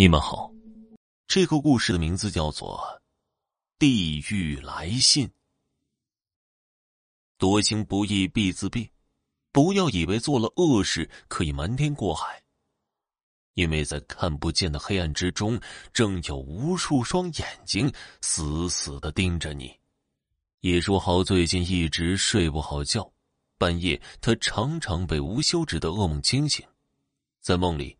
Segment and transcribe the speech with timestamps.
[0.00, 0.52] 你们好，
[1.26, 2.78] 这个故事的名字叫做
[3.80, 5.26] 《地狱来信》。
[7.36, 8.88] 多行不义必自毙，
[9.50, 12.40] 不要以为做了恶事可以瞒天过海，
[13.54, 15.60] 因为在看不见的黑暗之中，
[15.92, 19.76] 正有无数双眼睛死死的盯着你。
[20.60, 23.12] 叶书豪最近一直睡不好觉，
[23.58, 26.64] 半夜他常常被无休止的噩梦惊醒，
[27.40, 27.97] 在梦里。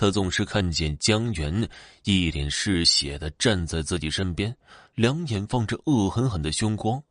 [0.00, 1.68] 他总是看见江源
[2.04, 4.56] 一脸是血的站在自己身边，
[4.94, 7.02] 两眼放着恶狠狠的凶光。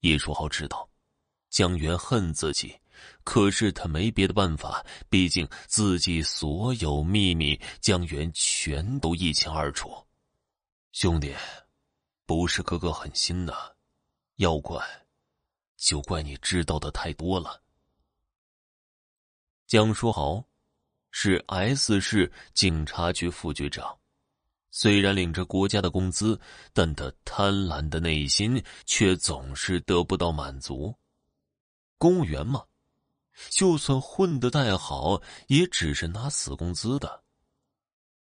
[0.00, 0.86] 叶书豪知道，
[1.48, 2.78] 江源恨自己，
[3.24, 9.90] 可是他没别的办法，毕竟自己所有秘密，江源全都一清二楚。
[10.92, 11.34] 兄弟，
[12.26, 13.54] 不是哥哥狠心呐，
[14.36, 14.78] 要怪，
[15.78, 17.62] 就怪你知道的太多了。
[19.66, 20.44] 江书豪。
[21.16, 23.96] 是 S 市警察局副局长，
[24.72, 26.38] 虽然领着国家的工资，
[26.72, 30.92] 但他贪婪的内心却总是得不到满足。
[31.98, 32.64] 公务员嘛，
[33.48, 37.22] 就算混得再好，也只是拿死工资的。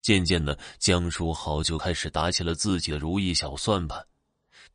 [0.01, 4.07] 渐渐的，江书豪就开始打起了自己的如意小算盘，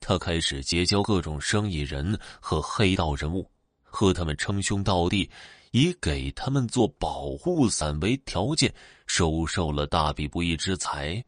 [0.01, 3.49] 他开始结交各种生意人和黑道人物，
[3.83, 5.31] 和他们称兄道弟。
[5.71, 8.73] 以给他们做保护伞为条件，
[9.07, 11.23] 收受了大笔不义之财。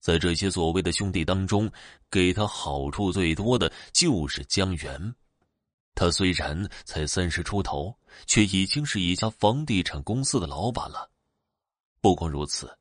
[0.00, 1.70] 在这些所谓的兄弟当中，
[2.10, 5.14] 给他好处最多的就是江源。
[5.94, 7.94] 他虽然才三十出头，
[8.26, 11.10] 却已经是一家房地产公司的老板了。
[12.00, 12.76] 不光如此，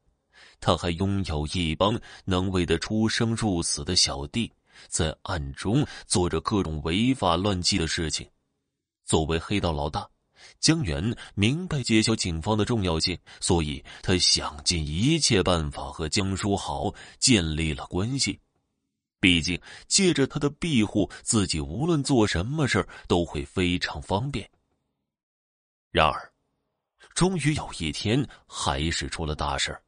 [0.59, 4.51] 他还拥有一帮能为他出生入死的小弟，
[4.87, 8.27] 在暗中做着各种违法乱纪的事情。
[9.05, 10.09] 作为黑道老大。
[10.59, 18.39] 江源明白结交警方的重要性，所以他想尽一切办法和江书豪建立了关系。
[19.19, 24.49] 毕竟借着他的庇护，自己无论做什么事都会非常方便。
[25.91, 26.31] 然而，
[27.13, 29.79] 终于有一天，还是出了大事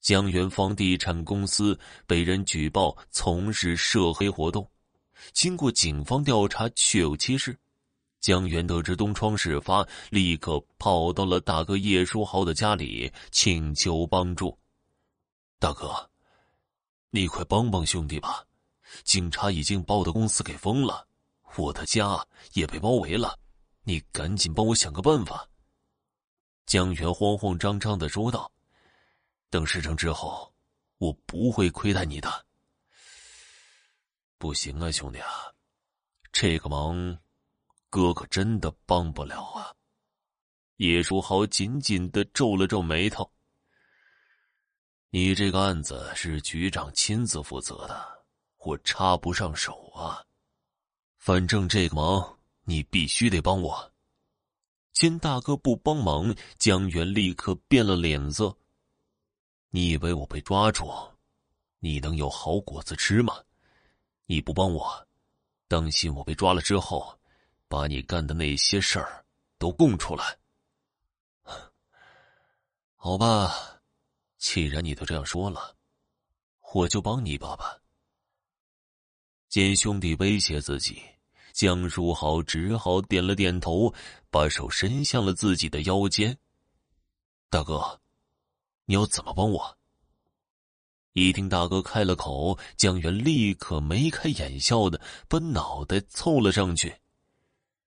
[0.00, 4.68] 江源房地产公司被人举报从事涉黑活动，
[5.32, 7.56] 经过警方调查，确有其事。
[8.26, 14.58] 江源得知东窗事发，立刻跑到了大哥叶书豪的家里，请求帮助。
[15.60, 16.10] 大哥，
[17.10, 18.44] 你快帮帮兄弟吧！
[19.04, 21.06] 警察已经把我的公司给封了，
[21.54, 23.38] 我的家也被包围了，
[23.84, 25.48] 你赶紧帮我想个办法。
[26.66, 28.50] 江源慌慌张张的说道
[29.50, 30.52] ：“等事成之后，
[30.98, 32.44] 我不会亏待你的。”
[34.36, 35.30] 不行啊，兄弟啊，
[36.32, 37.16] 这个忙。
[37.96, 39.72] 哥哥真的帮不了啊！
[40.76, 43.32] 叶书豪紧紧的皱了皱眉头。
[45.08, 48.06] 你这个案子是局长亲自负责的，
[48.58, 50.22] 我插不上手啊。
[51.16, 53.90] 反正这个忙你必须得帮我。
[54.92, 58.54] 见大哥不帮忙，江源立刻变了脸色。
[59.70, 60.86] 你以为我被抓住，
[61.78, 63.42] 你能有好果子吃吗？
[64.26, 65.08] 你不帮我，
[65.66, 67.15] 当心我被抓了之后。
[67.68, 69.24] 把你干的那些事儿
[69.58, 70.38] 都供出来，
[72.96, 73.80] 好吧？
[74.38, 75.76] 既然你都这样说了，
[76.74, 77.80] 我就帮你一把吧。
[79.48, 81.02] 见兄弟威胁自己，
[81.52, 83.92] 江书豪只好点了点头，
[84.30, 86.38] 把手伸向了自己的腰间。
[87.48, 88.00] 大哥，
[88.84, 89.78] 你要怎么帮我？
[91.12, 96.94] 一听大哥开了口，江源立刻眉开眼笑的把脑袋凑了上去。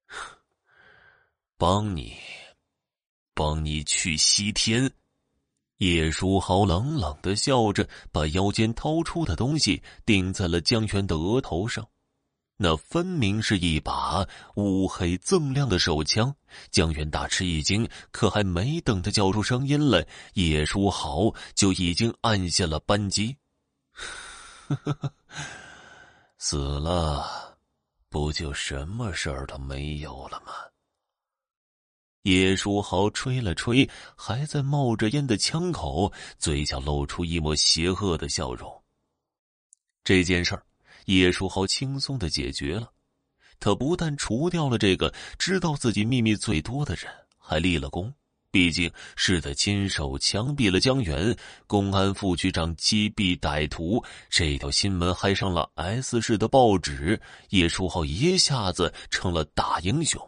[1.57, 2.17] 帮你，
[3.33, 4.91] 帮你去西天。
[5.77, 11.87] 叶书豪冷冷的笑着，把腰间掏出的东西顶在了江源的额头上。
[12.57, 16.35] 那分明是一把乌黑锃亮的手枪。
[16.69, 23.37] 江源大吃一惊，可还没等他叫出声音来，叶书豪就已经按下了扳机。
[26.37, 27.48] 死了。
[28.09, 30.51] 不就什么事儿都没有了吗？
[32.23, 38.83] 叶书豪吹了吹还在冒着烟的枪口，嘴角露出一抹邪恶的笑容。
[40.03, 40.65] 这件事儿，
[41.05, 42.91] 叶书豪轻松的解决了。
[43.59, 47.05] 他不但除掉了这个知道自己秘密最多的人，
[47.37, 48.13] 还立了功。
[48.51, 51.35] 毕竟是他亲手枪毙了江源，
[51.67, 60.19] 公安副局长击毙歹徒，这条新闻还上了 S 市的报纸，叶书浩一下子成了大英雄。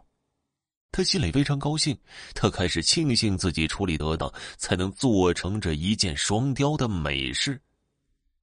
[0.92, 1.98] 他心里非常高兴，
[2.36, 7.60] 他开始庆幸自己处理得当，才能做成这一箭双雕的美事。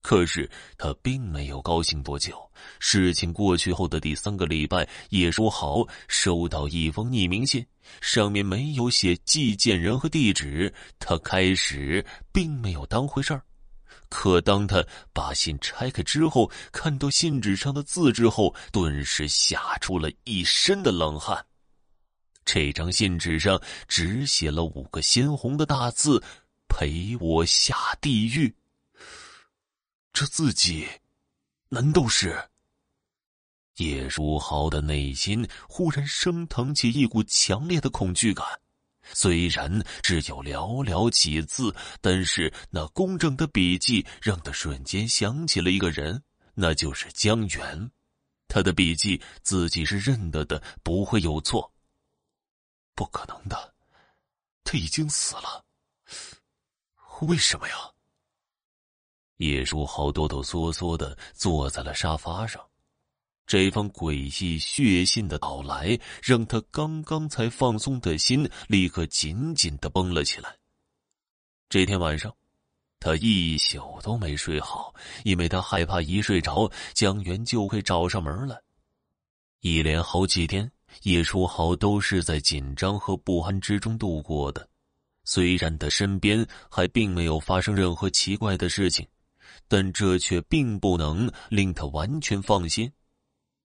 [0.00, 0.48] 可是
[0.78, 2.50] 他并没有高兴多久。
[2.78, 7.64] 事情过去后的第三个礼拜，叶书豪收到一封匿名信，
[8.00, 10.72] 上面没有写寄件人和地址。
[10.98, 13.42] 他开始并没有当回事儿，
[14.08, 21.44] 可当他把信拆开之后，看到信纸上的字之后，顿时吓出了一身的冷汗。
[22.44, 26.22] 这张信纸上只写了五个鲜红的大字
[26.66, 28.52] ：“陪我下地狱。”
[30.12, 30.88] 这字迹，
[31.68, 32.48] 难道是？
[33.76, 38.44] 叶书豪的内心忽然升腾起一股强烈的恐惧感。
[39.14, 46.22] 虽然只有寥寥几字，但是那工整的笔迹让他瞬间想起了一个人，
[46.54, 47.90] 那就是江源。
[48.48, 51.72] 他的笔迹自己是认得的，不会有错。
[52.94, 53.74] 不可能的，
[54.64, 55.64] 他已经死了。
[57.20, 57.74] 为什么呀？
[59.38, 62.60] 叶书豪哆哆嗦嗦的坐在了沙发上，
[63.46, 64.12] 这封诡
[64.44, 70.56] 异血信的到来，让他刚刚才放松的心立刻紧紧的绷了起来。
[71.68, 72.34] 这天晚上，
[72.98, 74.92] 他一宿都没睡好，
[75.22, 78.60] 因为他害怕一睡着，江源就会找上门来。
[79.60, 80.68] 一连好几天，
[81.02, 84.68] 叶书豪都是在紧张和不安之中度过的。
[85.24, 89.06] 虽然他身边还并没有发生任何奇怪的事情。
[89.68, 92.90] 但这却并不能令他完全放心，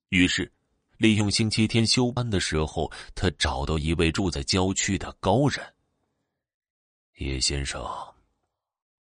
[0.10, 0.52] 于是，
[0.98, 5.66] 利用星期天休班的时候，他找到一位住在郊区的高人。
[7.20, 7.82] 叶先生，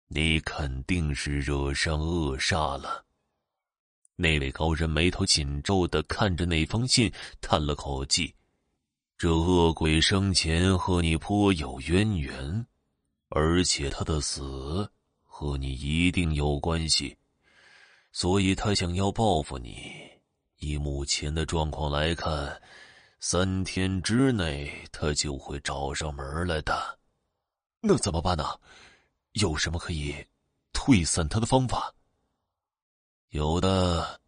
[0.07, 3.05] 你肯定是惹上恶煞了。
[4.15, 8.33] 那位高人眉头紧皱的看着那封信，叹了口气
[9.19, 12.67] ：“这恶鬼生前和你颇有渊源，
[13.31, 14.89] 而且他的死……”
[15.43, 17.17] 和你一定有关系，
[18.13, 19.93] 所以他想要报复你。
[20.59, 22.63] 以目前的状况来看，
[23.19, 26.97] 三天之内他就会找上门来的。
[27.81, 28.45] 那怎么办呢？
[29.33, 30.15] 有什么可以
[30.73, 31.93] 退散他的方法？
[33.31, 34.21] 有的，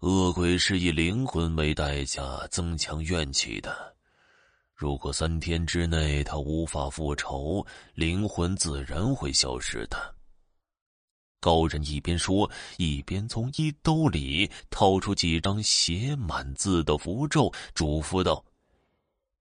[0.00, 3.96] 恶鬼是以灵魂为代价增强怨气的。
[4.78, 10.14] 如果三天之内他无法复仇，灵魂自然会消失的。
[11.40, 18.44] 高人一边说，一边从衣兜里掏出几张写满字的符咒，嘱咐道：“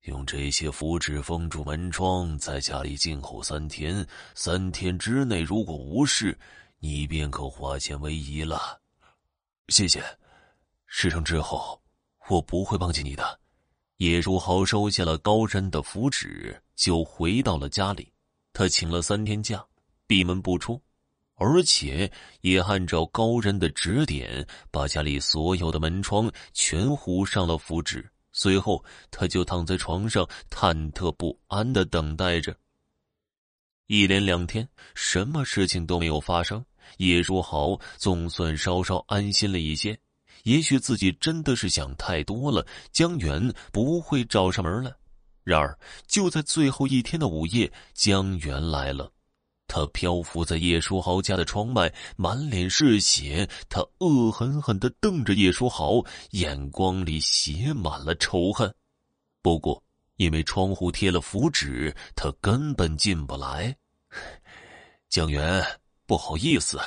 [0.06, 4.06] 用这些符纸封住门窗，在家里静候三天。
[4.36, 6.38] 三天之内如果无事，
[6.78, 8.80] 你便可化险为夷了。”
[9.66, 10.00] 谢谢，
[10.86, 11.82] 事成之后，
[12.28, 13.40] 我不会忘记你的。
[13.98, 18.10] 叶书豪收下了高人的符纸，就回到了家里。
[18.52, 19.64] 他请了三天假，
[20.06, 20.80] 闭门不出，
[21.36, 22.10] 而且
[22.40, 28.04] 也按照高人的指点，把家里所有的门窗全糊上了符纸。
[28.32, 32.56] 随后，他就躺在床上，忐忑不安的等待着。
[33.86, 36.64] 一连两天，什么事情都没有发生，
[36.96, 39.96] 叶书豪总算稍稍安心了一些。
[40.44, 44.90] 也许自己真的是想太多了，江源不会找上门来。
[45.42, 49.10] 然而，就在最后一天的午夜，江源来了。
[49.66, 53.48] 他漂浮在叶书豪家的窗外，满脸是血。
[53.68, 58.72] 他恶狠狠地瞪着叶书豪，眼光里写满了仇恨。
[59.42, 59.82] 不过，
[60.16, 63.74] 因为窗户贴了符纸，他根本进不来。
[65.08, 65.64] 江源，
[66.06, 66.78] 不好意思，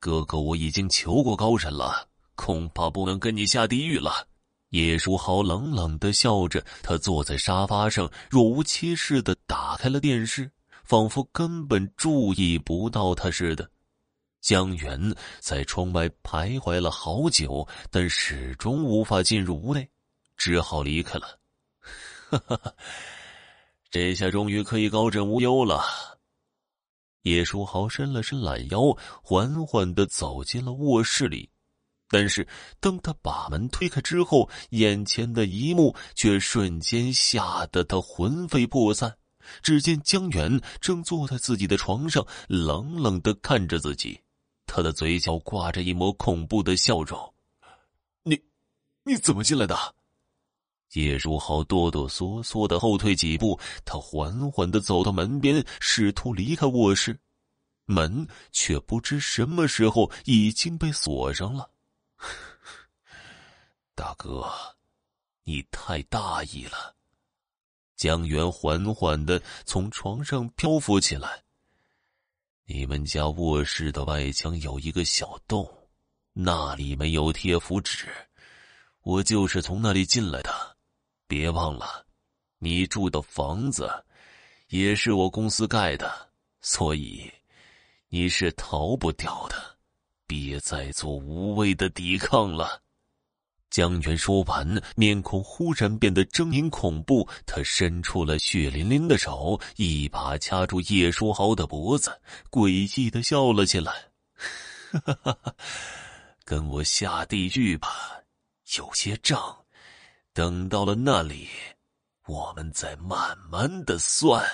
[0.00, 2.08] 哥哥，我已经求过高人了。
[2.34, 4.26] 恐怕不能跟你下地狱了。
[4.70, 10.50] 叶书豪冷冷的笑着，他坐在沙发上，若无其事的打开了电视，
[10.84, 13.70] 仿佛根本注意不到他似的。
[14.40, 19.88] 江源在窗外徘徊了好久，但始终无法进入屋内，
[20.36, 21.38] 只好离开了。
[22.30, 22.74] 哈哈，
[23.90, 25.84] 这下终于可以高枕无忧了。
[27.24, 31.48] 叶书豪伸了伸懒腰，缓缓的走进了卧室里。
[32.12, 32.46] 但是，
[32.78, 39.16] 当他把门推开之后，眼前的一幕却瞬间吓得他魂飞魄散。
[39.62, 44.20] 只见江源正坐在自己的床上，冷冷的看着自己，
[44.66, 47.18] 他的嘴角挂着一抹恐怖的笑容。
[48.24, 48.38] “你，
[49.04, 49.74] 你怎么进来的？”
[50.92, 57.18] 叶如豪哆哆嗦嗦的后退几步，他缓缓的走到门边，试图离开卧室，
[57.86, 61.70] 门却不知什么时候已经被锁上了。
[64.14, 64.50] 哥，
[65.44, 66.94] 你太大意了。
[67.96, 71.42] 江源缓缓的从床上漂浮起来。
[72.64, 75.68] 你们家卧室的外墙有一个小洞，
[76.32, 78.08] 那里没有贴符纸，
[79.02, 80.76] 我就是从那里进来的。
[81.26, 82.06] 别忘了，
[82.58, 83.90] 你住的房子
[84.68, 87.30] 也是我公司盖的，所以
[88.08, 89.76] 你是逃不掉的。
[90.26, 92.82] 别再做无谓的抵抗了。
[93.72, 97.26] 江源说完，面孔忽然变得狰狞恐怖。
[97.46, 103.90] 他伸出了血淋淋的手，一把掐住叶书豪的脖子，诡异的笑了起来
[104.92, 105.54] ：“哈哈哈，
[106.44, 107.88] 跟我下地狱吧！
[108.76, 109.64] 有些账，
[110.34, 111.48] 等到了那里，
[112.26, 114.46] 我们再慢慢的算。”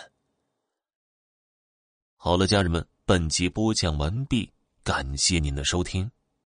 [2.15, 4.49] 好了，家人们，本集播讲完毕，
[4.85, 6.09] 感谢您的收听。